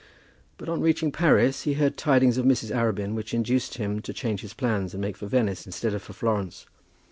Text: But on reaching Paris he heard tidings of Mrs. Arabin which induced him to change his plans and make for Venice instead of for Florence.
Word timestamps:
But 0.57 0.67
on 0.67 0.81
reaching 0.81 1.11
Paris 1.11 1.61
he 1.61 1.73
heard 1.73 1.95
tidings 1.95 2.39
of 2.39 2.45
Mrs. 2.47 2.75
Arabin 2.75 3.13
which 3.13 3.35
induced 3.35 3.75
him 3.75 3.99
to 3.99 4.11
change 4.11 4.41
his 4.41 4.55
plans 4.55 4.95
and 4.95 5.01
make 5.01 5.15
for 5.17 5.27
Venice 5.27 5.67
instead 5.67 5.93
of 5.93 6.01
for 6.01 6.13
Florence. 6.13 6.65